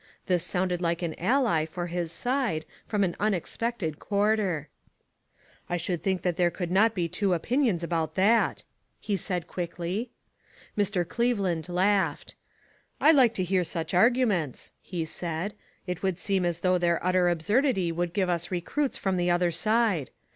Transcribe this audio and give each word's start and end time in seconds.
This 0.25 0.43
sounded 0.43 0.81
like 0.81 1.03
an 1.03 1.13
ally 1.19 1.63
for 1.63 1.85
his 1.85 2.11
side, 2.11 2.65
from 2.87 3.03
an 3.03 3.15
unexpected 3.19 3.99
quarter. 3.99 4.67
"I 5.69 5.77
should 5.77 6.01
think 6.01 6.23
there 6.23 6.49
could 6.49 6.71
not 6.71 6.95
be 6.95 7.07
two 7.07 7.35
opinions 7.35 7.83
about 7.83 8.15
that," 8.15 8.63
he 8.99 9.15
said 9.15 9.45
quickly. 9.45 10.09
Mr. 10.75 11.07
Cleveland 11.07 11.69
laughed. 11.69 12.33
"I 12.99 13.11
like 13.11 13.35
to 13.35 13.43
hear 13.43 13.63
such 13.63 13.93
arguments," 13.93 14.71
he 14.81 15.05
said; 15.05 15.53
"it 15.85 16.01
would 16.01 16.17
seem 16.17 16.45
as 16.45 16.61
though 16.61 16.79
their 16.79 16.99
utter 17.05 17.29
ab 17.29 17.41
surdity 17.41 17.93
would 17.93 18.11
give 18.13 18.27
us 18.27 18.49
recruits 18.49 18.97
from 18.97 19.17
the 19.17 19.29
other 19.29 19.51
side. 19.51 20.09